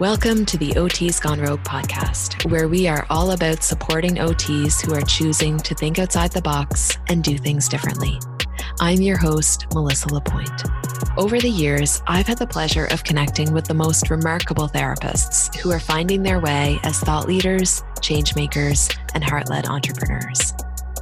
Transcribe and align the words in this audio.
Welcome 0.00 0.46
to 0.46 0.56
the 0.56 0.70
OTs 0.70 1.20
Gone 1.20 1.40
Rogue 1.40 1.62
podcast, 1.62 2.50
where 2.50 2.68
we 2.68 2.88
are 2.88 3.06
all 3.10 3.32
about 3.32 3.62
supporting 3.62 4.14
OTs 4.14 4.80
who 4.80 4.94
are 4.94 5.02
choosing 5.02 5.58
to 5.58 5.74
think 5.74 5.98
outside 5.98 6.32
the 6.32 6.40
box 6.40 6.96
and 7.08 7.22
do 7.22 7.36
things 7.36 7.68
differently. 7.68 8.18
I'm 8.80 9.02
your 9.02 9.18
host, 9.18 9.66
Melissa 9.74 10.10
Lapointe. 10.10 10.62
Over 11.18 11.38
the 11.38 11.50
years, 11.50 12.00
I've 12.06 12.26
had 12.26 12.38
the 12.38 12.46
pleasure 12.46 12.86
of 12.86 13.04
connecting 13.04 13.52
with 13.52 13.66
the 13.66 13.74
most 13.74 14.08
remarkable 14.08 14.70
therapists 14.70 15.54
who 15.56 15.70
are 15.70 15.78
finding 15.78 16.22
their 16.22 16.40
way 16.40 16.80
as 16.82 16.98
thought 17.00 17.28
leaders, 17.28 17.82
change 18.00 18.34
makers, 18.34 18.88
and 19.12 19.22
heart 19.22 19.50
led 19.50 19.66
entrepreneurs. 19.66 20.54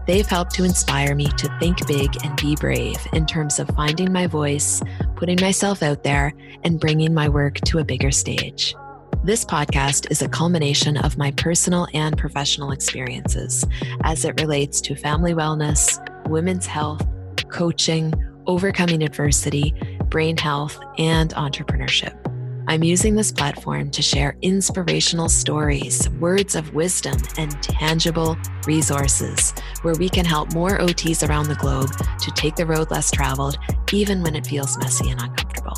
They've 0.08 0.26
helped 0.26 0.54
to 0.54 0.64
inspire 0.64 1.14
me 1.14 1.28
to 1.36 1.58
think 1.60 1.86
big 1.86 2.16
and 2.24 2.36
be 2.36 2.56
brave 2.56 2.98
in 3.12 3.26
terms 3.26 3.60
of 3.60 3.68
finding 3.76 4.12
my 4.12 4.26
voice, 4.26 4.82
putting 5.14 5.38
myself 5.40 5.84
out 5.84 6.02
there, 6.02 6.34
and 6.64 6.80
bringing 6.80 7.14
my 7.14 7.28
work 7.28 7.60
to 7.66 7.78
a 7.78 7.84
bigger 7.84 8.10
stage. 8.10 8.74
This 9.24 9.44
podcast 9.44 10.10
is 10.12 10.22
a 10.22 10.28
culmination 10.28 10.96
of 10.96 11.18
my 11.18 11.32
personal 11.32 11.88
and 11.92 12.16
professional 12.16 12.70
experiences 12.70 13.64
as 14.04 14.24
it 14.24 14.40
relates 14.40 14.80
to 14.82 14.94
family 14.94 15.34
wellness, 15.34 15.98
women's 16.28 16.66
health, 16.66 17.04
coaching, 17.50 18.14
overcoming 18.46 19.02
adversity, 19.02 19.74
brain 20.04 20.36
health, 20.36 20.78
and 20.98 21.34
entrepreneurship. 21.34 22.14
I'm 22.68 22.84
using 22.84 23.16
this 23.16 23.32
platform 23.32 23.90
to 23.90 24.02
share 24.02 24.36
inspirational 24.40 25.28
stories, 25.28 26.08
words 26.20 26.54
of 26.54 26.72
wisdom, 26.72 27.20
and 27.38 27.60
tangible 27.60 28.36
resources 28.66 29.52
where 29.82 29.94
we 29.94 30.08
can 30.08 30.26
help 30.26 30.52
more 30.52 30.78
OTs 30.78 31.28
around 31.28 31.48
the 31.48 31.56
globe 31.56 31.90
to 32.20 32.30
take 32.30 32.54
the 32.54 32.66
road 32.66 32.92
less 32.92 33.10
traveled, 33.10 33.58
even 33.92 34.22
when 34.22 34.36
it 34.36 34.46
feels 34.46 34.78
messy 34.78 35.10
and 35.10 35.20
uncomfortable. 35.20 35.76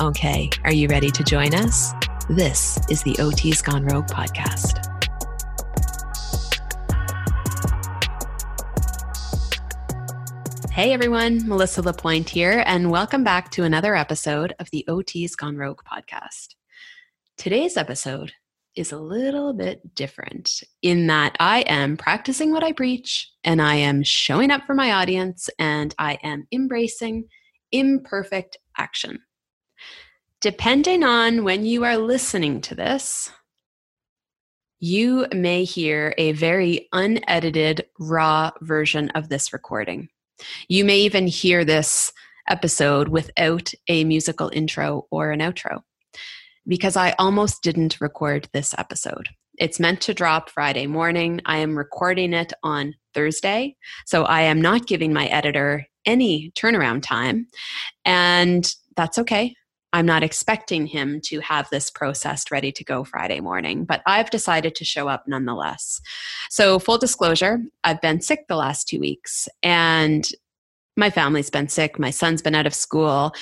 Okay, 0.00 0.50
are 0.64 0.72
you 0.72 0.88
ready 0.88 1.12
to 1.12 1.22
join 1.22 1.54
us? 1.54 1.92
This 2.30 2.78
is 2.88 3.02
the 3.02 3.18
OT's 3.18 3.60
Gone 3.60 3.84
Rogue 3.84 4.06
podcast. 4.06 4.78
Hey 10.70 10.92
everyone, 10.92 11.46
Melissa 11.48 11.82
Lapointe 11.82 12.28
here, 12.28 12.62
and 12.64 12.92
welcome 12.92 13.24
back 13.24 13.50
to 13.50 13.64
another 13.64 13.96
episode 13.96 14.54
of 14.60 14.70
the 14.70 14.86
OT's 14.86 15.34
Gone 15.34 15.56
Rogue 15.56 15.80
podcast. 15.84 16.54
Today's 17.38 17.76
episode 17.76 18.32
is 18.76 18.92
a 18.92 19.00
little 19.00 19.52
bit 19.52 19.96
different 19.96 20.62
in 20.80 21.08
that 21.08 21.36
I 21.40 21.62
am 21.62 21.96
practicing 21.96 22.52
what 22.52 22.62
I 22.62 22.70
preach 22.70 23.32
and 23.42 23.60
I 23.60 23.74
am 23.74 24.04
showing 24.04 24.52
up 24.52 24.62
for 24.64 24.74
my 24.74 24.92
audience 24.92 25.50
and 25.58 25.92
I 25.98 26.20
am 26.22 26.46
embracing 26.52 27.24
imperfect 27.72 28.58
action. 28.78 29.18
Depending 30.42 31.04
on 31.04 31.44
when 31.44 31.64
you 31.64 31.84
are 31.84 31.96
listening 31.96 32.60
to 32.62 32.74
this, 32.74 33.30
you 34.80 35.28
may 35.32 35.62
hear 35.62 36.16
a 36.18 36.32
very 36.32 36.88
unedited, 36.92 37.86
raw 38.00 38.50
version 38.60 39.10
of 39.10 39.28
this 39.28 39.52
recording. 39.52 40.08
You 40.66 40.84
may 40.84 40.98
even 40.98 41.28
hear 41.28 41.64
this 41.64 42.12
episode 42.48 43.06
without 43.06 43.70
a 43.86 44.02
musical 44.02 44.50
intro 44.52 45.06
or 45.12 45.30
an 45.30 45.38
outro 45.38 45.82
because 46.66 46.96
I 46.96 47.14
almost 47.20 47.62
didn't 47.62 48.00
record 48.00 48.48
this 48.52 48.74
episode. 48.76 49.28
It's 49.58 49.78
meant 49.78 50.00
to 50.00 50.14
drop 50.14 50.50
Friday 50.50 50.88
morning. 50.88 51.40
I 51.46 51.58
am 51.58 51.78
recording 51.78 52.32
it 52.32 52.52
on 52.64 52.96
Thursday. 53.14 53.76
So 54.06 54.24
I 54.24 54.40
am 54.40 54.60
not 54.60 54.88
giving 54.88 55.12
my 55.12 55.26
editor 55.26 55.86
any 56.04 56.50
turnaround 56.56 57.04
time. 57.04 57.46
And 58.04 58.68
that's 58.96 59.18
okay. 59.18 59.54
I'm 59.92 60.06
not 60.06 60.22
expecting 60.22 60.86
him 60.86 61.20
to 61.24 61.40
have 61.40 61.68
this 61.70 61.90
processed 61.90 62.50
ready 62.50 62.72
to 62.72 62.84
go 62.84 63.04
Friday 63.04 63.40
morning, 63.40 63.84
but 63.84 64.02
I've 64.06 64.30
decided 64.30 64.74
to 64.76 64.84
show 64.84 65.08
up 65.08 65.24
nonetheless. 65.26 66.00
So, 66.50 66.78
full 66.78 66.98
disclosure, 66.98 67.60
I've 67.84 68.00
been 68.00 68.20
sick 68.20 68.46
the 68.48 68.56
last 68.56 68.88
two 68.88 69.00
weeks 69.00 69.48
and 69.62 70.26
my 70.96 71.10
family's 71.10 71.50
been 71.50 71.68
sick. 71.68 71.98
My 71.98 72.10
son's 72.10 72.42
been 72.42 72.54
out 72.54 72.66
of 72.66 72.74
school. 72.74 73.32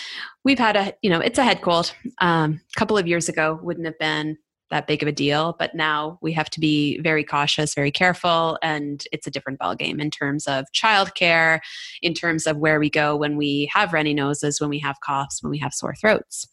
We've 0.45 0.59
had 0.59 0.77
a, 0.77 0.95
you 1.03 1.11
know, 1.11 1.21
it's 1.21 1.39
a 1.39 1.45
head 1.45 1.63
cold. 1.63 1.93
Um, 2.19 2.61
a 2.75 2.79
couple 2.79 2.97
of 2.97 3.09
years 3.09 3.29
ago 3.29 3.59
wouldn't 3.63 3.87
have 3.87 3.99
been 3.99 4.39
that 4.71 4.87
big 4.87 5.03
of 5.03 5.09
a 5.09 5.13
deal 5.13 5.55
but 5.59 5.75
now 5.75 6.19
we 6.23 6.33
have 6.33 6.51
to 6.51 6.61
be 6.61 6.99
very 7.01 7.25
cautious 7.25 7.75
very 7.75 7.91
careful 7.91 8.59
and 8.63 9.05
it's 9.13 9.27
a 9.27 9.31
different 9.31 9.59
ballgame 9.59 10.01
in 10.01 10.11
terms 10.11 10.47
of 10.47 10.65
childcare 10.75 11.61
in 12.03 12.15
terms 12.15 12.47
of 12.47 12.57
where 12.57 12.81
we 12.81 12.91
go 12.91 13.17
when 13.17 13.37
we 13.37 13.71
have 13.73 13.93
runny 13.93 14.15
noses 14.15 14.61
when 14.61 14.71
we 14.71 14.79
have 14.79 15.01
coughs 15.01 15.43
when 15.43 15.51
we 15.51 15.59
have 15.59 15.75
sore 15.75 15.95
throats 15.95 16.47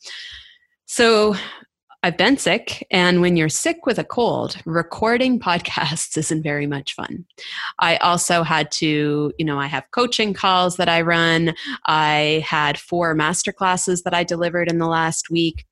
so 0.86 1.36
I've 2.04 2.16
been 2.16 2.38
sick, 2.38 2.86
and 2.92 3.22
when 3.22 3.36
you're 3.36 3.50
sick 3.50 3.86
with 3.86 3.98
a 3.98 4.04
cold, 4.04 4.56
recording 4.66 5.40
podcasts 5.40 6.16
isn't 6.18 6.44
very 6.44 6.68
much 6.68 6.94
fun. 6.94 7.26
I 7.80 7.98
also 7.98 8.44
had 8.44 8.72
to, 8.74 9.34
you 9.38 9.46
know, 9.46 9.60
I 9.60 9.66
have 9.66 9.90
coaching 9.92 10.34
calls 10.34 10.78
that 10.78 10.88
I 10.88 11.02
run. 11.02 11.56
I 11.86 12.46
had 12.48 12.80
four 12.80 13.16
master 13.16 13.52
classes 13.52 14.04
that 14.04 14.14
I 14.14 14.24
delivered 14.24 14.70
in 14.70 14.78
the 14.78 14.88
last 14.88 15.32
week. 15.32 15.66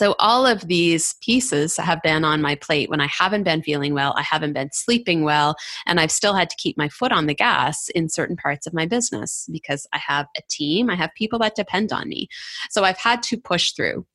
So, 0.00 0.14
all 0.18 0.46
of 0.46 0.66
these 0.66 1.14
pieces 1.20 1.76
have 1.76 2.00
been 2.00 2.24
on 2.24 2.40
my 2.40 2.54
plate 2.54 2.88
when 2.88 3.02
I 3.02 3.06
haven't 3.08 3.42
been 3.42 3.62
feeling 3.62 3.92
well, 3.92 4.14
I 4.16 4.22
haven't 4.22 4.54
been 4.54 4.70
sleeping 4.72 5.24
well, 5.24 5.56
and 5.84 6.00
I've 6.00 6.10
still 6.10 6.32
had 6.32 6.48
to 6.48 6.56
keep 6.56 6.78
my 6.78 6.88
foot 6.88 7.12
on 7.12 7.26
the 7.26 7.34
gas 7.34 7.90
in 7.90 8.08
certain 8.08 8.34
parts 8.34 8.66
of 8.66 8.72
my 8.72 8.86
business 8.86 9.46
because 9.52 9.86
I 9.92 9.98
have 9.98 10.26
a 10.38 10.42
team, 10.48 10.88
I 10.88 10.94
have 10.94 11.10
people 11.18 11.38
that 11.40 11.54
depend 11.54 11.92
on 11.92 12.08
me. 12.08 12.28
So, 12.70 12.82
I've 12.82 12.96
had 12.96 13.22
to 13.24 13.36
push 13.36 13.72
through. 13.72 14.06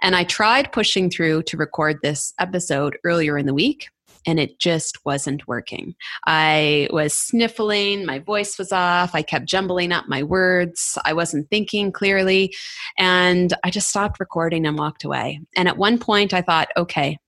And 0.00 0.16
I 0.16 0.24
tried 0.24 0.72
pushing 0.72 1.10
through 1.10 1.42
to 1.42 1.58
record 1.58 1.98
this 2.02 2.32
episode 2.38 2.96
earlier 3.04 3.36
in 3.36 3.44
the 3.44 3.52
week 3.52 3.90
and 4.26 4.40
it 4.40 4.58
just 4.58 5.04
wasn't 5.04 5.46
working. 5.46 5.94
I 6.26 6.88
was 6.90 7.12
sniffling, 7.12 8.06
my 8.06 8.18
voice 8.18 8.58
was 8.58 8.72
off, 8.72 9.14
I 9.14 9.22
kept 9.22 9.46
jumbling 9.46 9.92
up 9.92 10.06
my 10.08 10.22
words, 10.22 10.98
I 11.04 11.12
wasn't 11.12 11.48
thinking 11.50 11.92
clearly, 11.92 12.54
and 12.98 13.52
I 13.64 13.70
just 13.70 13.88
stopped 13.88 14.20
recording 14.20 14.66
and 14.66 14.78
walked 14.78 15.04
away. 15.04 15.40
And 15.56 15.68
at 15.68 15.78
one 15.78 15.98
point, 15.98 16.34
I 16.34 16.42
thought, 16.42 16.68
okay, 16.76 17.18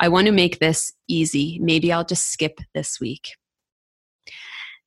I 0.00 0.08
want 0.08 0.26
to 0.26 0.32
make 0.32 0.58
this 0.58 0.92
easy. 1.08 1.58
Maybe 1.62 1.92
I'll 1.92 2.04
just 2.04 2.30
skip 2.30 2.58
this 2.74 3.00
week. 3.00 3.28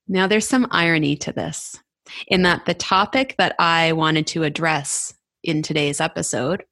Now, 0.08 0.26
there's 0.26 0.46
some 0.46 0.68
irony 0.70 1.16
to 1.16 1.32
this 1.32 1.80
in 2.28 2.42
that 2.42 2.66
the 2.66 2.74
topic 2.74 3.34
that 3.38 3.56
I 3.58 3.92
wanted 3.92 4.26
to 4.28 4.44
address 4.44 5.12
in 5.42 5.62
today's 5.62 6.00
episode 6.00 6.64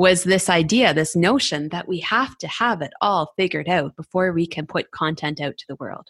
was 0.00 0.24
this 0.24 0.48
idea, 0.48 0.94
this 0.94 1.14
notion 1.14 1.68
that 1.68 1.86
we 1.86 2.00
have 2.00 2.38
to 2.38 2.48
have 2.48 2.80
it 2.80 2.90
all 3.02 3.34
figured 3.36 3.68
out 3.68 3.94
before 3.96 4.32
we 4.32 4.46
can 4.46 4.66
put 4.66 4.90
content 4.92 5.42
out 5.42 5.58
to 5.58 5.66
the 5.68 5.76
world. 5.76 6.08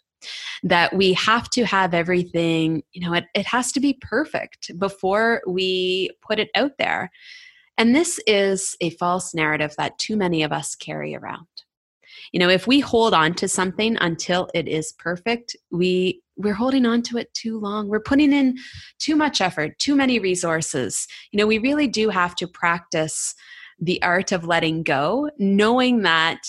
That 0.62 0.94
we 0.94 1.12
have 1.14 1.50
to 1.50 1.64
have 1.64 1.92
everything, 1.92 2.84
you 2.92 3.00
know, 3.00 3.14
it, 3.14 3.24
it 3.34 3.46
has 3.46 3.72
to 3.72 3.80
be 3.80 3.98
perfect 4.00 4.70
before 4.78 5.42
we 5.44 6.08
put 6.22 6.38
it 6.38 6.50
out 6.54 6.78
there. 6.78 7.10
And 7.78 7.92
this 7.92 8.20
is 8.28 8.76
a 8.80 8.90
false 8.90 9.34
narrative 9.34 9.74
that 9.76 9.98
too 9.98 10.16
many 10.16 10.44
of 10.44 10.52
us 10.52 10.76
carry 10.76 11.16
around. 11.16 11.48
You 12.30 12.38
know, 12.38 12.48
if 12.48 12.68
we 12.68 12.78
hold 12.78 13.12
on 13.12 13.34
to 13.34 13.48
something 13.48 13.96
until 14.00 14.48
it 14.54 14.68
is 14.68 14.92
perfect, 15.00 15.56
we 15.72 16.22
we're 16.36 16.54
holding 16.54 16.86
on 16.86 17.02
to 17.02 17.18
it 17.18 17.34
too 17.34 17.58
long. 17.58 17.88
We're 17.88 17.98
putting 17.98 18.32
in 18.32 18.56
too 19.00 19.16
much 19.16 19.40
effort, 19.40 19.76
too 19.80 19.96
many 19.96 20.20
resources. 20.20 21.08
You 21.32 21.38
know, 21.38 21.46
we 21.48 21.58
really 21.58 21.88
do 21.88 22.08
have 22.08 22.36
to 22.36 22.46
practice 22.46 23.34
the 23.80 24.02
art 24.02 24.32
of 24.32 24.44
letting 24.44 24.82
go, 24.82 25.30
knowing 25.38 26.02
that 26.02 26.42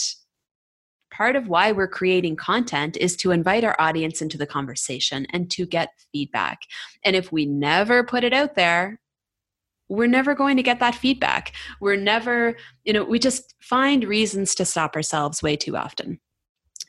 part 1.12 1.36
of 1.36 1.47
why 1.47 1.72
we're 1.72 1.88
creating 1.88 2.36
content 2.36 2.97
is 2.97 3.16
to 3.18 3.31
invite 3.31 3.64
our 3.64 3.75
audience 3.80 4.22
into 4.22 4.38
the 4.38 4.47
conversation 4.47 5.28
and 5.31 5.52
to 5.52 5.66
get 5.66 5.90
feedback. 6.12 6.62
And 7.03 7.16
if 7.16 7.31
we 7.31 7.46
never 7.46 8.03
put 8.03 8.24
it 8.24 8.34
out 8.34 8.56
there, 8.56 9.00
we're 9.89 10.07
never 10.07 10.33
going 10.33 10.56
to 10.56 10.63
get 10.63 10.80
that 10.80 10.95
feedback. 10.95 11.51
We're 11.81 11.98
never, 11.98 12.56
you 12.86 12.94
know, 12.94 13.04
we 13.04 13.19
just 13.19 13.54
find 13.62 14.06
reasons 14.06 14.56
to 14.56 14.66
stop 14.66 14.95
ourselves 14.95 15.44
way 15.44 15.57
too 15.57 15.75
often. 15.75 16.19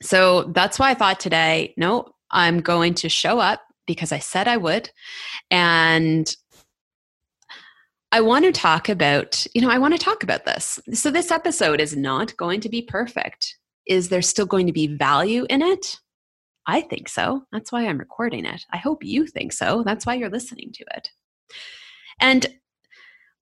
So 0.00 0.44
that's 0.54 0.78
why 0.78 0.90
I 0.90 0.94
thought 0.94 1.18
today, 1.18 1.74
no, 1.76 2.06
I'm 2.30 2.60
going 2.60 2.94
to 2.94 3.08
show 3.08 3.40
up 3.40 3.60
because 3.86 4.12
I 4.12 4.18
said 4.20 4.46
I 4.46 4.56
would. 4.56 4.90
And 5.50 6.34
I 8.14 8.20
want 8.20 8.44
to 8.44 8.52
talk 8.52 8.90
about, 8.90 9.46
you 9.54 9.62
know, 9.62 9.70
I 9.70 9.78
want 9.78 9.94
to 9.94 9.98
talk 10.04 10.22
about 10.22 10.44
this. 10.44 10.78
So, 10.92 11.10
this 11.10 11.30
episode 11.30 11.80
is 11.80 11.96
not 11.96 12.36
going 12.36 12.60
to 12.60 12.68
be 12.68 12.82
perfect. 12.82 13.56
Is 13.86 14.10
there 14.10 14.20
still 14.20 14.44
going 14.44 14.66
to 14.66 14.72
be 14.72 14.86
value 14.86 15.46
in 15.48 15.62
it? 15.62 15.96
I 16.66 16.82
think 16.82 17.08
so. 17.08 17.42
That's 17.52 17.72
why 17.72 17.86
I'm 17.86 17.98
recording 17.98 18.44
it. 18.44 18.64
I 18.70 18.76
hope 18.76 19.02
you 19.02 19.26
think 19.26 19.52
so. 19.52 19.82
That's 19.84 20.04
why 20.04 20.14
you're 20.14 20.28
listening 20.28 20.72
to 20.74 20.84
it. 20.94 21.10
And 22.20 22.46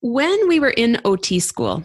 when 0.01 0.49
we 0.49 0.61
were 0.61 0.71
in 0.71 1.01
OT 1.05 1.41
school, 1.41 1.83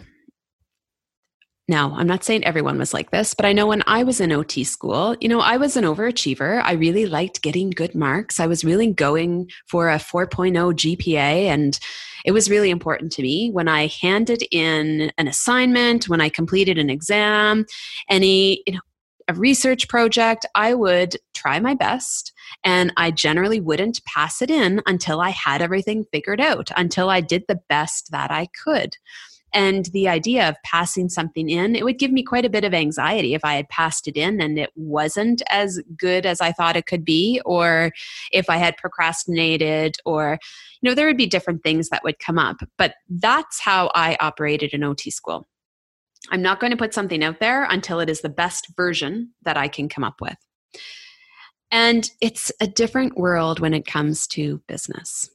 now, 1.68 1.92
I'm 1.96 2.06
not 2.06 2.22
saying 2.22 2.44
everyone 2.44 2.78
was 2.78 2.94
like 2.94 3.10
this, 3.10 3.34
but 3.34 3.44
I 3.44 3.52
know 3.52 3.66
when 3.66 3.82
I 3.88 4.04
was 4.04 4.20
in 4.20 4.30
OT 4.30 4.62
school, 4.62 5.16
you 5.20 5.28
know, 5.28 5.40
I 5.40 5.56
was 5.56 5.76
an 5.76 5.82
overachiever. 5.82 6.62
I 6.62 6.72
really 6.72 7.06
liked 7.06 7.42
getting 7.42 7.70
good 7.70 7.92
marks. 7.92 8.38
I 8.38 8.46
was 8.46 8.64
really 8.64 8.92
going 8.92 9.50
for 9.68 9.90
a 9.90 9.96
4.0 9.96 10.52
GPA 10.52 11.46
and 11.46 11.78
It 12.24 12.32
was 12.32 12.50
really 12.50 12.70
important 12.70 13.12
to 13.12 13.22
me 13.22 13.50
when 13.50 13.68
I 13.68 13.86
handed 13.86 14.44
in 14.52 15.12
an 15.18 15.28
assignment, 15.28 16.08
when 16.08 16.20
I 16.20 16.28
completed 16.28 16.78
an 16.78 16.90
exam, 16.90 17.66
any, 18.08 18.62
you 18.66 18.74
know, 18.74 18.80
a 19.28 19.34
research 19.34 19.88
project, 19.88 20.46
I 20.54 20.74
would 20.74 21.16
try 21.34 21.58
my 21.58 21.74
best 21.74 22.32
and 22.62 22.92
I 22.96 23.10
generally 23.10 23.60
wouldn't 23.60 24.04
pass 24.04 24.40
it 24.40 24.50
in 24.50 24.82
until 24.86 25.20
I 25.20 25.30
had 25.30 25.62
everything 25.62 26.04
figured 26.12 26.40
out, 26.40 26.70
until 26.76 27.10
I 27.10 27.20
did 27.20 27.44
the 27.48 27.60
best 27.68 28.12
that 28.12 28.30
I 28.30 28.48
could. 28.64 28.96
And 29.56 29.86
the 29.86 30.06
idea 30.06 30.46
of 30.50 30.62
passing 30.64 31.08
something 31.08 31.48
in, 31.48 31.74
it 31.74 31.82
would 31.82 31.98
give 31.98 32.12
me 32.12 32.22
quite 32.22 32.44
a 32.44 32.50
bit 32.50 32.62
of 32.62 32.74
anxiety 32.74 33.32
if 33.32 33.42
I 33.42 33.54
had 33.54 33.70
passed 33.70 34.06
it 34.06 34.14
in 34.14 34.38
and 34.38 34.58
it 34.58 34.68
wasn't 34.76 35.40
as 35.48 35.80
good 35.96 36.26
as 36.26 36.42
I 36.42 36.52
thought 36.52 36.76
it 36.76 36.84
could 36.84 37.06
be, 37.06 37.40
or 37.46 37.90
if 38.32 38.50
I 38.50 38.58
had 38.58 38.76
procrastinated, 38.76 39.96
or, 40.04 40.38
you 40.82 40.90
know, 40.90 40.94
there 40.94 41.06
would 41.06 41.16
be 41.16 41.26
different 41.26 41.62
things 41.62 41.88
that 41.88 42.04
would 42.04 42.18
come 42.18 42.38
up. 42.38 42.58
But 42.76 42.96
that's 43.08 43.58
how 43.58 43.90
I 43.94 44.18
operated 44.20 44.74
in 44.74 44.84
OT 44.84 45.10
school. 45.10 45.46
I'm 46.30 46.42
not 46.42 46.60
going 46.60 46.72
to 46.72 46.76
put 46.76 46.92
something 46.92 47.24
out 47.24 47.40
there 47.40 47.64
until 47.64 47.98
it 48.00 48.10
is 48.10 48.20
the 48.20 48.28
best 48.28 48.66
version 48.76 49.32
that 49.44 49.56
I 49.56 49.68
can 49.68 49.88
come 49.88 50.04
up 50.04 50.20
with. 50.20 50.36
And 51.70 52.10
it's 52.20 52.52
a 52.60 52.66
different 52.66 53.16
world 53.16 53.58
when 53.58 53.72
it 53.72 53.86
comes 53.86 54.26
to 54.28 54.60
business. 54.68 55.30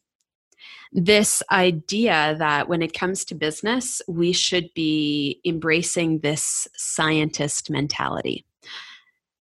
This 0.93 1.41
idea 1.51 2.35
that 2.37 2.67
when 2.67 2.81
it 2.81 2.93
comes 2.93 3.23
to 3.25 3.35
business, 3.35 4.01
we 4.07 4.33
should 4.33 4.73
be 4.73 5.39
embracing 5.45 6.19
this 6.19 6.67
scientist 6.75 7.69
mentality. 7.69 8.45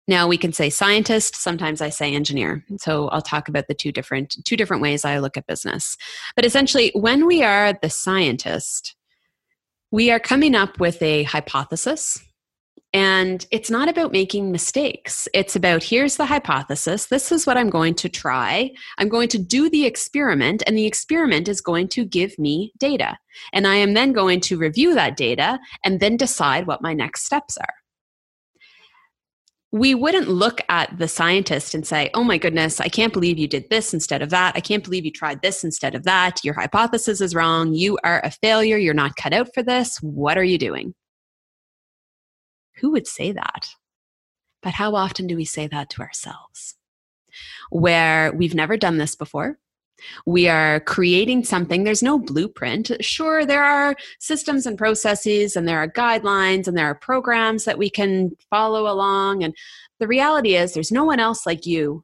Now 0.08 0.28
we 0.28 0.38
can 0.38 0.52
say 0.52 0.70
scientist, 0.70 1.36
sometimes 1.36 1.82
I 1.82 1.90
say 1.90 2.14
engineer. 2.14 2.64
So 2.78 3.08
I'll 3.08 3.22
talk 3.22 3.48
about 3.48 3.68
the 3.68 3.74
two 3.74 3.92
different 3.92 4.36
two 4.46 4.58
different 4.58 4.84
ways 4.84 5.06
I 5.06 5.20
look 5.20 5.38
at 5.38 5.48
business. 5.48 5.98
But 6.36 6.46
essentially 6.46 6.92
when 6.94 7.26
we 7.26 7.42
are 7.42 7.74
the 7.82 7.90
scientist, 7.90 8.96
we 9.92 10.12
are 10.12 10.20
coming 10.20 10.56
up 10.56 10.80
with 10.80 11.02
a 11.02 11.24
hypothesis. 11.24 12.20
And 12.94 13.46
it's 13.50 13.72
not 13.72 13.90
about 13.90 14.12
making 14.12 14.52
mistakes. 14.52 15.28
It's 15.34 15.56
about 15.56 15.84
here's 15.84 16.18
the 16.18 16.28
hypothesis. 16.28 17.08
This 17.08 17.32
is 17.32 17.48
what 17.48 17.58
I'm 17.58 17.72
going 17.72 17.96
to 17.96 18.10
try. 18.10 18.72
I'm 19.00 19.10
going 19.10 19.30
to 19.30 19.40
do 19.40 19.70
the 19.70 19.86
experiment, 19.86 20.62
and 20.68 20.78
the 20.78 20.86
experiment 20.86 21.48
is 21.48 21.60
going 21.60 21.88
to 21.90 22.06
give 22.06 22.38
me 22.38 22.72
data. 22.78 23.18
And 23.52 23.66
I 23.66 23.76
am 23.76 23.94
then 23.94 24.14
going 24.14 24.42
to 24.42 24.58
review 24.58 24.94
that 24.94 25.18
data 25.18 25.60
and 25.84 26.00
then 26.00 26.18
decide 26.18 26.68
what 26.68 26.84
my 26.84 26.94
next 26.94 27.26
steps 27.26 27.58
are 27.58 27.74
we 29.74 29.96
wouldn't 29.96 30.28
look 30.28 30.62
at 30.70 31.00
the 31.00 31.08
scientist 31.08 31.74
and 31.74 31.86
say, 31.86 32.12
oh 32.14 32.24
my 32.24 32.38
goodness, 32.38 32.80
I 32.80 32.90
can't 32.90 33.12
believe 33.12 33.40
you 33.40 33.48
did 33.48 33.72
this 33.72 33.92
instead 33.92 34.22
of 34.22 34.30
that. 34.30 34.54
I 34.56 34.60
can't 34.60 34.84
believe 34.84 35.04
you 35.04 35.12
tried 35.12 35.42
this 35.42 35.64
instead 35.64 35.96
of 35.96 36.04
that. 36.04 36.44
Your 36.44 36.54
hypothesis 36.54 37.22
is 37.22 37.34
wrong. 37.34 37.74
You 37.74 37.98
are 38.04 38.22
a 38.24 38.30
failure. 38.30 38.78
You're 38.78 38.94
not 38.94 39.16
cut 39.16 39.34
out 39.34 39.52
for 39.52 39.64
this. 39.64 39.98
What 39.98 40.38
are 40.38 40.44
you 40.44 40.60
doing? 40.60 40.94
Who 42.78 42.92
would 42.92 43.08
say 43.08 43.32
that? 43.32 43.70
But 44.62 44.74
how 44.74 44.96
often 44.96 45.28
do 45.28 45.36
we 45.36 45.46
say 45.46 45.68
that 45.68 45.90
to 45.92 46.02
ourselves? 46.02 46.76
Where 47.70 48.32
we've 48.34 48.56
never 48.56 48.78
done 48.78 48.98
this 48.98 49.16
before, 49.16 49.58
we 50.26 50.48
are 50.48 50.80
creating 50.82 51.44
something. 51.44 51.84
There's 51.84 52.04
no 52.04 52.20
blueprint. 52.20 52.92
Sure, 53.02 53.46
there 53.46 53.64
are 53.64 53.96
systems 54.20 54.66
and 54.66 54.78
processes, 54.78 55.56
and 55.56 55.68
there 55.68 55.80
are 55.80 55.88
guidelines, 55.88 56.68
and 56.68 56.78
there 56.78 56.88
are 56.88 56.96
programs 56.96 57.66
that 57.66 57.78
we 57.78 57.90
can 57.90 58.32
follow 58.50 58.92
along. 58.92 59.44
And 59.44 59.56
the 60.00 60.08
reality 60.08 60.56
is, 60.56 60.74
there's 60.74 60.92
no 60.92 61.06
one 61.06 61.20
else 61.20 61.46
like 61.46 61.66
you 61.66 62.04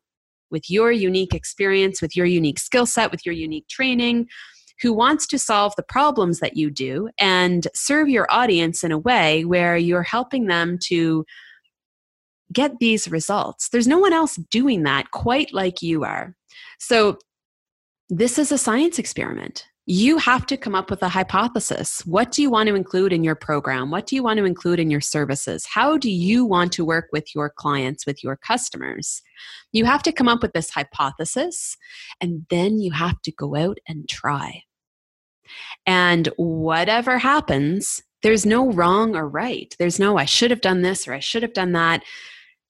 with 0.52 0.70
your 0.70 0.92
unique 0.92 1.34
experience, 1.34 2.02
with 2.02 2.16
your 2.16 2.26
unique 2.26 2.60
skill 2.60 2.86
set, 2.86 3.12
with 3.12 3.26
your 3.26 3.36
unique 3.36 3.68
training 3.68 4.28
who 4.82 4.94
wants 4.94 5.28
to 5.28 5.40
solve 5.40 5.74
the 5.76 5.84
problems 5.84 6.40
that 6.40 6.56
you 6.56 6.70
do 6.70 7.10
and 7.20 7.68
serve 7.74 8.10
your 8.10 8.28
audience 8.30 8.84
in 8.84 8.92
a 8.92 8.98
way 8.98 9.46
where 9.46 9.78
you're 9.78 10.04
helping 10.04 10.48
them 10.48 10.78
to 10.84 11.26
get 12.52 12.80
these 12.80 13.08
results. 13.10 13.70
There's 13.70 13.88
no 13.88 14.00
one 14.00 14.14
else 14.14 14.36
doing 14.50 14.84
that 14.84 15.12
quite 15.12 15.54
like 15.54 15.82
you 15.82 16.04
are. 16.04 16.36
So 16.80 17.20
this 18.10 18.40
is 18.40 18.52
a 18.52 18.58
science 18.58 18.98
experiment. 18.98 19.66
You 19.86 20.18
have 20.18 20.46
to 20.48 20.58
come 20.58 20.76
up 20.76 20.92
with 20.92 21.02
a 21.02 21.10
hypothesis. 21.10 22.06
What 22.06 22.32
do 22.32 22.44
you 22.44 22.52
want 22.52 22.70
to 22.70 22.76
include 22.76 23.12
in 23.12 23.24
your 23.24 23.34
program? 23.34 23.90
What 23.90 24.06
do 24.06 24.16
you 24.16 24.22
want 24.22 24.38
to 24.38 24.46
include 24.46 24.80
in 24.80 24.92
your 24.92 25.02
services? 25.02 25.66
How 25.66 25.98
do 25.98 26.12
you 26.12 26.46
want 26.46 26.72
to 26.74 26.86
work 26.86 27.08
with 27.12 27.34
your 27.34 27.50
clients, 27.50 28.06
with 28.06 28.24
your 28.24 28.38
customers? 28.38 29.24
You 29.72 29.86
have 29.86 30.04
to 30.04 30.12
come 30.12 30.28
up 30.28 30.44
with 30.44 30.54
this 30.54 30.70
hypothesis, 30.70 31.76
and 32.22 32.46
then 32.52 32.80
you 32.80 32.92
have 32.92 33.20
to 33.24 33.32
go 33.32 33.56
out 33.56 33.80
and 33.88 34.08
try. 34.08 34.62
And 35.86 36.28
whatever 36.38 37.18
happens, 37.18 38.02
there's 38.22 38.46
no 38.46 38.72
wrong 38.72 39.16
or 39.16 39.28
right. 39.28 39.74
There's 39.80 40.00
no, 40.00 40.18
I 40.18 40.26
should 40.26 40.52
have 40.52 40.62
done 40.62 40.82
this 40.82 41.08
or 41.08 41.14
I 41.14 41.20
should 41.20 41.44
have 41.44 41.54
done 41.54 41.72
that. 41.74 42.04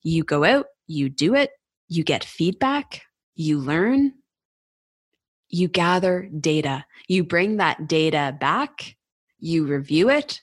You 0.03 0.23
go 0.23 0.43
out, 0.43 0.67
you 0.87 1.09
do 1.09 1.35
it, 1.35 1.51
you 1.87 2.03
get 2.03 2.23
feedback, 2.23 3.01
you 3.35 3.57
learn, 3.59 4.13
you 5.49 5.67
gather 5.67 6.29
data. 6.39 6.85
You 7.07 7.23
bring 7.23 7.57
that 7.57 7.87
data 7.87 8.35
back, 8.39 8.95
you 9.39 9.65
review 9.65 10.09
it, 10.09 10.41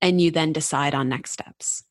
and 0.00 0.20
you 0.20 0.30
then 0.30 0.52
decide 0.52 0.94
on 0.94 1.08
next 1.08 1.32
steps. 1.32 1.84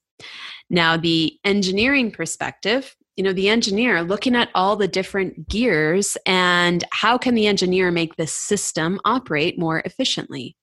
Now, 0.70 0.98
the 0.98 1.38
engineering 1.44 2.12
perspective, 2.12 2.96
you 3.16 3.24
know, 3.24 3.34
the 3.34 3.50
engineer 3.50 4.02
looking 4.04 4.36
at 4.36 4.50
all 4.54 4.76
the 4.76 4.88
different 4.88 5.48
gears 5.48 6.18
and 6.26 6.84
how 6.92 7.18
can 7.18 7.36
the 7.36 7.48
engineer 7.48 7.92
make 7.92 8.16
this 8.16 8.34
system 8.34 9.00
operate 9.06 9.58
more 9.58 9.82
efficiently? 9.86 10.56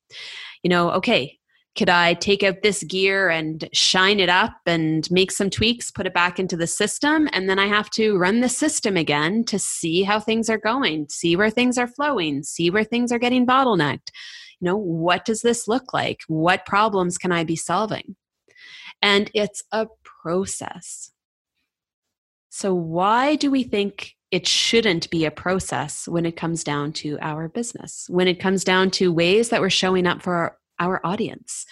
You 0.63 0.69
know, 0.69 0.91
okay, 0.93 1.39
could 1.77 1.89
I 1.89 2.13
take 2.15 2.43
out 2.43 2.63
this 2.63 2.83
gear 2.83 3.31
and 3.31 3.67
shine 3.73 4.21
it 4.21 4.29
up 4.29 4.53
and 4.67 5.11
make 5.11 5.31
some 5.31 5.49
tweaks, 5.49 5.91
put 5.91 6.07
it 6.07 6.13
back 6.13 6.39
into 6.39 6.57
the 6.57 6.67
system? 6.67 7.29
And 7.33 7.49
then 7.49 7.59
I 7.59 7.67
have 7.67 7.89
to 7.91 8.19
run 8.19 8.41
the 8.41 8.49
system 8.51 8.99
again 8.99 9.45
to 9.45 9.59
see 9.59 10.03
how 10.03 10.21
things 10.21 10.51
are 10.51 10.59
going, 10.59 11.09
see 11.09 11.35
where 11.35 11.49
things 11.49 11.79
are 11.79 11.87
flowing, 11.87 12.43
see 12.43 12.69
where 12.69 12.85
things 12.85 13.11
are 13.11 13.19
getting 13.19 13.47
bottlenecked. 13.47 14.11
You 14.61 14.67
know, 14.67 14.77
what 14.77 15.25
does 15.25 15.41
this 15.41 15.67
look 15.67 15.95
like? 15.95 16.21
What 16.29 16.67
problems 16.67 17.17
can 17.17 17.33
I 17.33 17.45
be 17.45 17.57
solving? 17.57 18.17
And 19.01 19.31
it's 19.35 19.63
a 19.73 19.89
process. 20.05 21.11
So, 22.55 22.75
why 22.75 23.37
do 23.37 23.51
we 23.51 23.63
think 23.63 24.15
it 24.31 24.47
shouldn't 24.47 25.09
be 25.09 25.25
a 25.25 25.31
process 25.31 26.07
when 26.07 26.27
it 26.27 26.37
comes 26.37 26.63
down 26.63 26.93
to 26.93 27.19
our 27.23 27.49
business, 27.49 28.05
when 28.11 28.29
it 28.29 28.41
comes 28.41 28.63
down 28.63 28.91
to 28.91 29.11
ways 29.11 29.49
that 29.49 29.63
we're 29.63 29.71
showing 29.71 30.07
up 30.07 30.21
for 30.21 30.35
our, 30.35 30.59
our 30.79 31.01
audience 31.03 31.65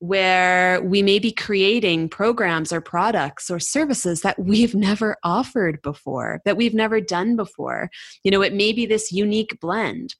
where 0.00 0.82
we 0.82 1.02
may 1.02 1.20
be 1.20 1.30
creating 1.30 2.08
programs 2.08 2.72
or 2.72 2.80
products 2.80 3.48
or 3.48 3.60
services 3.60 4.22
that 4.22 4.36
we've 4.40 4.74
never 4.74 5.16
offered 5.22 5.80
before, 5.82 6.40
that 6.44 6.56
we've 6.56 6.74
never 6.74 7.00
done 7.00 7.36
before. 7.36 7.88
You 8.24 8.32
know, 8.32 8.42
it 8.42 8.52
may 8.52 8.72
be 8.72 8.86
this 8.86 9.12
unique 9.12 9.60
blend. 9.60 10.16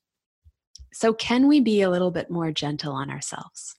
So, 0.93 1.13
can 1.13 1.49
we 1.49 1.61
be 1.61 1.83
a 1.83 1.91
little 1.91 2.13
bit 2.13 2.31
more 2.31 2.53
gentle 2.53 2.93
on 2.93 3.11
ourselves? 3.11 3.75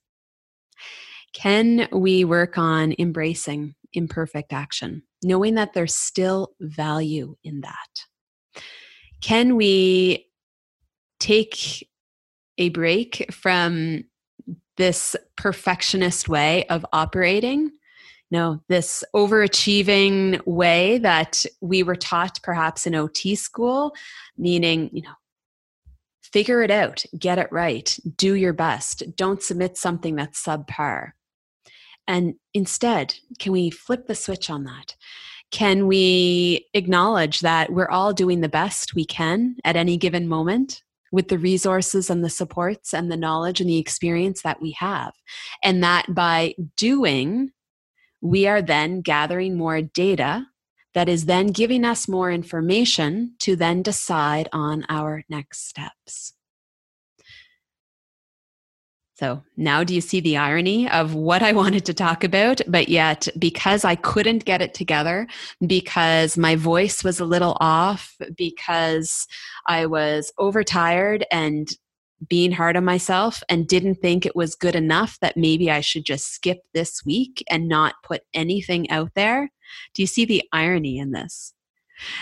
Can 1.31 1.87
we 1.93 2.25
work 2.25 2.57
on 2.57 2.93
embracing 2.99 3.75
imperfect 3.93 4.51
action, 4.51 5.03
knowing 5.23 5.55
that 5.55 5.73
there's 5.73 5.95
still 5.95 6.53
value 6.59 7.35
in 7.43 7.61
that? 7.61 8.61
Can 9.21 9.55
we 9.55 10.27
take 11.19 11.87
a 12.57 12.69
break 12.69 13.33
from 13.33 14.03
this 14.77 15.15
perfectionist 15.37 16.27
way 16.27 16.65
of 16.67 16.85
operating 16.91 17.71
no 18.31 18.59
this 18.67 19.03
overachieving 19.15 20.45
way 20.45 20.97
that 20.97 21.45
we 21.61 21.83
were 21.83 21.95
taught 21.95 22.39
perhaps 22.43 22.85
in 22.85 22.93
ot 22.93 23.37
school 23.37 23.93
meaning 24.37 24.89
you 24.91 25.01
know 25.01 25.13
figure 26.21 26.61
it 26.61 26.71
out 26.71 27.05
get 27.17 27.37
it 27.37 27.51
right 27.51 27.97
do 28.17 28.33
your 28.33 28.53
best 28.53 29.03
don't 29.15 29.43
submit 29.43 29.77
something 29.77 30.15
that's 30.15 30.43
subpar 30.43 31.11
and 32.07 32.35
instead 32.53 33.15
can 33.39 33.51
we 33.51 33.69
flip 33.69 34.07
the 34.07 34.15
switch 34.15 34.49
on 34.49 34.63
that 34.63 34.95
can 35.51 35.85
we 35.85 36.67
acknowledge 36.73 37.41
that 37.41 37.71
we're 37.71 37.89
all 37.89 38.11
doing 38.11 38.41
the 38.41 38.49
best 38.49 38.95
we 38.95 39.05
can 39.05 39.55
at 39.63 39.75
any 39.75 39.97
given 39.97 40.27
moment 40.27 40.81
with 41.13 41.27
the 41.27 41.37
resources 41.37 42.09
and 42.09 42.23
the 42.23 42.29
supports 42.29 42.91
and 42.91 43.11
the 43.11 43.15
knowledge 43.15 43.61
and 43.61 43.69
the 43.69 43.77
experience 43.77 44.41
that 44.41 44.59
we 44.59 44.71
have. 44.71 45.13
And 45.63 45.83
that 45.83 46.07
by 46.09 46.55
doing, 46.75 47.51
we 48.19 48.47
are 48.47 48.63
then 48.63 49.01
gathering 49.01 49.55
more 49.55 49.79
data 49.79 50.47
that 50.95 51.07
is 51.07 51.25
then 51.25 51.47
giving 51.47 51.85
us 51.85 52.07
more 52.07 52.31
information 52.31 53.35
to 53.39 53.55
then 53.55 53.83
decide 53.83 54.49
on 54.51 54.85
our 54.89 55.23
next 55.29 55.67
steps. 55.67 56.33
So 59.15 59.43
now 59.57 59.83
do 59.83 59.93
you 59.93 60.01
see 60.01 60.19
the 60.19 60.37
irony 60.37 60.89
of 60.89 61.13
what 61.13 61.43
I 61.43 61.51
wanted 61.61 61.85
to 61.85 61.93
talk 61.93 62.23
about? 62.23 62.61
But 62.67 62.89
yet, 62.89 63.27
because 63.37 63.85
I 63.85 63.95
couldn't 63.95 64.45
get 64.45 64.61
it 64.61 64.73
together, 64.73 65.27
because 65.65 66.37
my 66.37 66.55
voice 66.55 67.03
was 67.03 67.19
a 67.19 67.25
little 67.25 67.57
off, 67.59 68.15
because 68.35 69.27
I 69.67 69.85
was 69.85 70.31
overtired 70.37 71.25
and 71.31 71.69
being 72.29 72.51
hard 72.51 72.77
on 72.77 72.85
myself 72.85 73.43
and 73.49 73.67
didn't 73.67 73.95
think 73.95 74.25
it 74.25 74.35
was 74.35 74.55
good 74.55 74.75
enough 74.75 75.17
that 75.19 75.37
maybe 75.37 75.69
I 75.69 75.81
should 75.81 76.05
just 76.05 76.33
skip 76.33 76.59
this 76.73 77.03
week 77.05 77.43
and 77.49 77.67
not 77.67 77.95
put 78.03 78.21
anything 78.33 78.89
out 78.89 79.11
there. 79.13 79.51
Do 79.93 80.01
you 80.01 80.07
see 80.07 80.25
the 80.25 80.43
irony 80.51 80.97
in 80.97 81.11
this? 81.11 81.53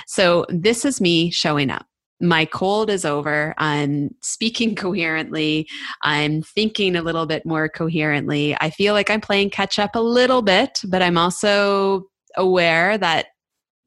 So, 0.05 0.45
this 0.49 0.85
is 0.85 0.99
me 0.99 1.31
showing 1.31 1.69
up. 1.69 1.85
My 2.21 2.45
cold 2.45 2.89
is 2.89 3.03
over. 3.03 3.53
I'm 3.57 4.15
speaking 4.21 4.75
coherently. 4.85 5.67
I'm 6.01 6.43
thinking 6.43 6.95
a 6.95 7.01
little 7.01 7.25
bit 7.25 7.45
more 7.45 7.67
coherently. 7.67 8.55
I 8.61 8.69
feel 8.69 8.93
like 8.93 9.09
I'm 9.09 9.21
playing 9.21 9.49
catch 9.49 9.79
up 9.79 9.95
a 9.95 9.99
little 9.99 10.41
bit, 10.41 10.79
but 10.87 11.01
I'm 11.01 11.17
also 11.17 12.07
aware 12.37 12.97
that 12.97 13.27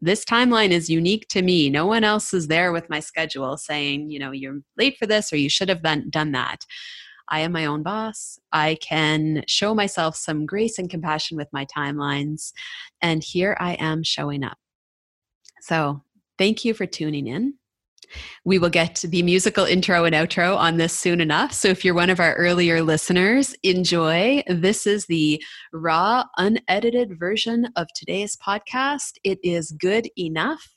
this 0.00 0.24
timeline 0.24 0.70
is 0.70 0.90
unique 0.90 1.28
to 1.28 1.40
me. 1.40 1.70
No 1.70 1.86
one 1.86 2.04
else 2.04 2.34
is 2.34 2.48
there 2.48 2.72
with 2.72 2.90
my 2.90 3.00
schedule 3.00 3.56
saying, 3.56 4.10
you 4.10 4.18
know, 4.18 4.32
you're 4.32 4.60
late 4.76 4.98
for 4.98 5.06
this 5.06 5.32
or 5.32 5.36
you 5.36 5.48
should 5.48 5.70
have 5.70 5.82
done, 5.82 6.10
done 6.10 6.32
that. 6.32 6.66
I 7.30 7.40
am 7.40 7.52
my 7.52 7.64
own 7.64 7.82
boss. 7.82 8.38
I 8.52 8.76
can 8.82 9.44
show 9.46 9.74
myself 9.74 10.16
some 10.16 10.44
grace 10.44 10.78
and 10.78 10.90
compassion 10.90 11.36
with 11.36 11.48
my 11.52 11.64
timelines. 11.66 12.52
And 13.00 13.24
here 13.24 13.56
I 13.58 13.74
am 13.74 14.02
showing 14.02 14.44
up. 14.44 14.58
So, 15.62 16.02
thank 16.36 16.64
you 16.66 16.74
for 16.74 16.84
tuning 16.84 17.26
in. 17.26 17.54
We 18.44 18.58
will 18.58 18.70
get 18.70 19.04
the 19.06 19.22
musical 19.22 19.64
intro 19.64 20.04
and 20.04 20.14
outro 20.14 20.56
on 20.56 20.76
this 20.76 20.92
soon 20.92 21.20
enough. 21.20 21.52
So 21.52 21.68
if 21.68 21.84
you're 21.84 21.94
one 21.94 22.10
of 22.10 22.20
our 22.20 22.34
earlier 22.34 22.82
listeners, 22.82 23.54
enjoy. 23.62 24.42
This 24.46 24.86
is 24.86 25.06
the 25.06 25.42
raw, 25.72 26.24
unedited 26.36 27.18
version 27.18 27.68
of 27.76 27.88
today's 27.94 28.36
podcast. 28.36 29.12
It 29.24 29.38
is 29.42 29.72
good 29.72 30.08
enough. 30.18 30.74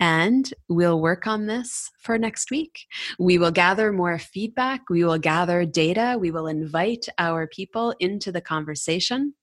And 0.00 0.52
we'll 0.68 1.00
work 1.00 1.26
on 1.26 1.46
this 1.46 1.90
for 2.00 2.18
next 2.18 2.50
week. 2.50 2.86
We 3.18 3.38
will 3.38 3.52
gather 3.52 3.92
more 3.92 4.18
feedback. 4.18 4.90
We 4.90 5.04
will 5.04 5.18
gather 5.18 5.64
data. 5.64 6.16
We 6.18 6.30
will 6.30 6.48
invite 6.48 7.06
our 7.18 7.46
people 7.46 7.94
into 8.00 8.32
the 8.32 8.40
conversation. 8.40 9.34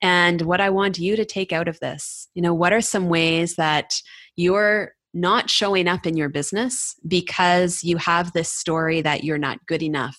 And 0.00 0.40
what 0.42 0.60
I 0.60 0.70
want 0.70 0.98
you 0.98 1.14
to 1.16 1.24
take 1.24 1.52
out 1.52 1.68
of 1.68 1.78
this, 1.80 2.28
you 2.34 2.42
know, 2.42 2.54
what 2.54 2.72
are 2.72 2.80
some 2.80 3.08
ways 3.08 3.56
that 3.56 3.92
you're 4.34 4.94
not 5.14 5.50
showing 5.50 5.88
up 5.88 6.06
in 6.06 6.16
your 6.16 6.28
business 6.28 6.94
because 7.06 7.84
you 7.84 7.96
have 7.98 8.32
this 8.32 8.52
story 8.52 9.02
that 9.02 9.24
you're 9.24 9.38
not 9.38 9.64
good 9.66 9.82
enough, 9.82 10.18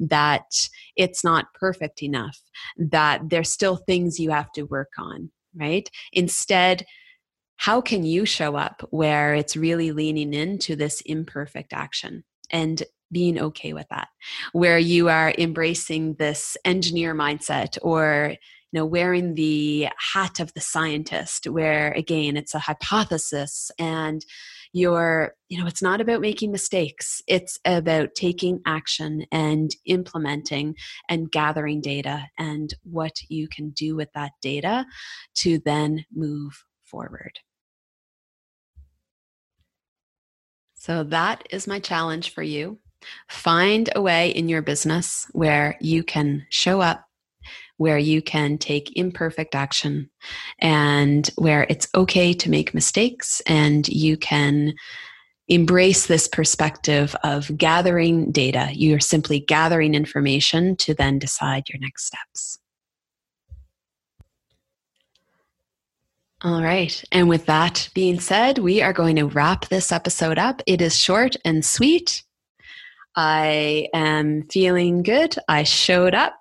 that 0.00 0.68
it's 0.96 1.22
not 1.22 1.52
perfect 1.54 2.02
enough, 2.02 2.38
that 2.76 3.28
there's 3.28 3.50
still 3.50 3.76
things 3.76 4.18
you 4.18 4.30
have 4.30 4.50
to 4.52 4.62
work 4.62 4.90
on, 4.98 5.30
right? 5.54 5.88
Instead, 6.12 6.84
how 7.56 7.80
can 7.80 8.04
you 8.04 8.24
show 8.24 8.56
up 8.56 8.86
where 8.90 9.34
it's 9.34 9.56
really 9.56 9.92
leaning 9.92 10.34
into 10.34 10.74
this 10.74 11.00
imperfect 11.02 11.72
action 11.72 12.24
and 12.50 12.82
being 13.12 13.38
okay 13.38 13.72
with 13.72 13.86
that, 13.90 14.08
where 14.52 14.78
you 14.78 15.08
are 15.08 15.34
embracing 15.38 16.14
this 16.14 16.56
engineer 16.64 17.14
mindset 17.14 17.78
or 17.82 18.34
you 18.72 18.80
know 18.80 18.86
wearing 18.86 19.34
the 19.34 19.88
hat 20.12 20.40
of 20.40 20.52
the 20.54 20.60
scientist 20.60 21.46
where 21.46 21.92
again 21.92 22.36
it's 22.36 22.54
a 22.54 22.58
hypothesis 22.58 23.70
and 23.78 24.24
you're 24.72 25.34
you 25.48 25.58
know 25.60 25.66
it's 25.66 25.82
not 25.82 26.00
about 26.00 26.20
making 26.20 26.50
mistakes. 26.50 27.22
It's 27.26 27.58
about 27.64 28.14
taking 28.14 28.60
action 28.66 29.26
and 29.30 29.70
implementing 29.86 30.76
and 31.08 31.30
gathering 31.30 31.80
data 31.80 32.26
and 32.38 32.72
what 32.82 33.20
you 33.28 33.48
can 33.48 33.70
do 33.70 33.94
with 33.94 34.08
that 34.14 34.32
data 34.40 34.86
to 35.36 35.58
then 35.64 36.04
move 36.14 36.64
forward. 36.84 37.38
So 40.74 41.04
that 41.04 41.46
is 41.50 41.68
my 41.68 41.78
challenge 41.78 42.34
for 42.34 42.42
you. 42.42 42.78
Find 43.28 43.90
a 43.94 44.02
way 44.02 44.30
in 44.30 44.48
your 44.48 44.62
business 44.62 45.26
where 45.32 45.76
you 45.80 46.02
can 46.02 46.46
show 46.50 46.80
up 46.80 47.04
where 47.76 47.98
you 47.98 48.22
can 48.22 48.58
take 48.58 48.96
imperfect 48.96 49.54
action 49.54 50.10
and 50.58 51.30
where 51.36 51.66
it's 51.68 51.88
okay 51.94 52.32
to 52.32 52.50
make 52.50 52.74
mistakes 52.74 53.40
and 53.46 53.88
you 53.88 54.16
can 54.16 54.74
embrace 55.48 56.06
this 56.06 56.28
perspective 56.28 57.16
of 57.24 57.56
gathering 57.56 58.30
data. 58.30 58.70
You're 58.72 59.00
simply 59.00 59.40
gathering 59.40 59.94
information 59.94 60.76
to 60.76 60.94
then 60.94 61.18
decide 61.18 61.68
your 61.68 61.80
next 61.80 62.06
steps. 62.06 62.58
All 66.44 66.62
right. 66.62 67.02
And 67.12 67.28
with 67.28 67.46
that 67.46 67.88
being 67.94 68.18
said, 68.18 68.58
we 68.58 68.82
are 68.82 68.92
going 68.92 69.16
to 69.16 69.26
wrap 69.26 69.68
this 69.68 69.92
episode 69.92 70.38
up. 70.38 70.60
It 70.66 70.82
is 70.82 70.96
short 70.96 71.36
and 71.44 71.64
sweet. 71.64 72.24
I 73.14 73.88
am 73.94 74.48
feeling 74.50 75.04
good. 75.04 75.36
I 75.48 75.62
showed 75.62 76.14
up. 76.14 76.34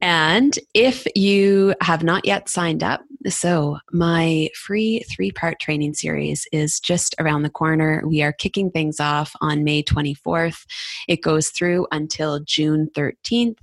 And 0.00 0.58
if 0.74 1.06
you 1.14 1.74
have 1.80 2.02
not 2.02 2.24
yet 2.24 2.48
signed 2.48 2.82
up, 2.82 3.02
so 3.28 3.78
my 3.92 4.48
free 4.54 5.00
three 5.10 5.30
part 5.30 5.60
training 5.60 5.94
series 5.94 6.46
is 6.52 6.80
just 6.80 7.14
around 7.18 7.42
the 7.42 7.50
corner. 7.50 8.02
We 8.06 8.22
are 8.22 8.32
kicking 8.32 8.70
things 8.70 8.98
off 8.98 9.34
on 9.40 9.62
May 9.62 9.82
24th. 9.82 10.64
It 11.06 11.22
goes 11.22 11.50
through 11.50 11.86
until 11.92 12.40
June 12.40 12.88
13th. 12.94 13.58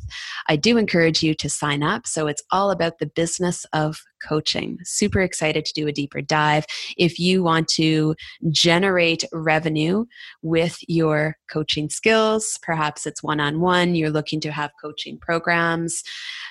I 0.48 0.56
do 0.58 0.78
encourage 0.78 1.24
you 1.24 1.34
to 1.36 1.50
sign 1.50 1.82
up. 1.82 2.06
So 2.06 2.28
it's 2.28 2.44
all 2.52 2.70
about 2.70 3.00
the 3.00 3.08
business 3.08 3.66
of 3.74 4.04
coaching. 4.20 4.80
Super 4.84 5.22
excited 5.22 5.66
to 5.66 5.74
do 5.74 5.88
a 5.88 5.92
deeper 5.92 6.22
dive. 6.22 6.66
If 6.98 7.20
you 7.20 7.44
want 7.44 7.68
to 7.70 8.16
generate 8.50 9.24
revenue 9.32 10.06
with 10.42 10.78
your 10.88 11.38
coaching 11.50 11.90
skills, 11.90 12.60
perhaps 12.62 13.06
it's 13.06 13.24
one 13.24 13.40
on 13.40 13.60
one, 13.60 13.96
you're 13.96 14.10
looking 14.10 14.40
to 14.42 14.52
have 14.52 14.72
coaching 14.82 15.18
programs, 15.18 16.04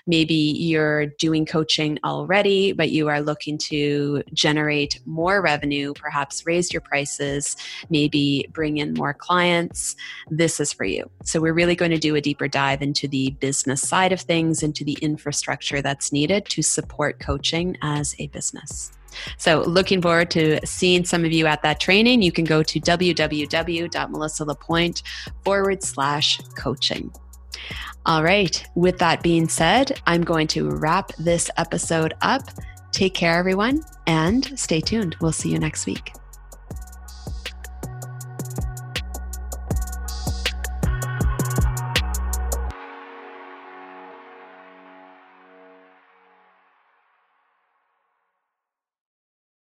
maybe 0.06 0.34
you're 0.34 1.06
doing 1.18 1.44
coaching 1.44 1.98
already, 2.04 2.72
but 2.72 2.90
you 2.90 3.08
are 3.08 3.20
looking 3.20 3.58
to 3.58 4.22
generate 4.32 5.00
more 5.04 5.42
revenue, 5.42 5.92
perhaps 5.94 6.46
raise 6.46 6.72
your 6.72 6.80
prices, 6.80 7.56
maybe 7.90 8.48
bring 8.52 8.78
in 8.78 8.94
more 8.94 9.14
clients, 9.14 9.96
this 10.30 10.60
is 10.60 10.72
for 10.72 10.84
you. 10.84 11.10
So, 11.24 11.40
we're 11.40 11.52
really 11.52 11.76
going 11.76 11.90
to 11.90 11.98
do 11.98 12.14
a 12.14 12.20
deeper 12.20 12.48
dive 12.48 12.82
into 12.82 13.08
the 13.08 13.30
business 13.40 13.82
side 13.82 14.12
of 14.12 14.20
things, 14.20 14.62
into 14.62 14.84
the 14.84 14.96
infrastructure 15.02 15.82
that's 15.82 16.12
needed 16.12 16.46
to 16.46 16.62
support 16.62 17.18
coaching 17.56 17.76
as 17.82 18.14
a 18.18 18.28
business. 18.28 18.92
So, 19.38 19.62
looking 19.62 20.02
forward 20.02 20.30
to 20.32 20.60
seeing 20.66 21.02
some 21.04 21.24
of 21.24 21.32
you 21.32 21.46
at 21.46 21.62
that 21.62 21.80
training. 21.80 22.20
You 22.22 22.32
can 22.32 22.44
go 22.44 22.62
to 22.62 22.80
www.melissalapointe 22.80 25.02
forward 25.42 25.82
slash 25.82 26.38
coaching. 26.54 27.10
All 28.04 28.22
right. 28.22 28.62
With 28.74 28.98
that 28.98 29.22
being 29.22 29.48
said, 29.48 29.98
I'm 30.06 30.22
going 30.22 30.48
to 30.48 30.70
wrap 30.70 31.12
this 31.18 31.50
episode 31.56 32.12
up. 32.20 32.42
Take 32.92 33.14
care, 33.14 33.38
everyone, 33.38 33.80
and 34.06 34.58
stay 34.58 34.80
tuned. 34.80 35.16
We'll 35.20 35.32
see 35.32 35.50
you 35.50 35.58
next 35.58 35.86
week. 35.86 36.12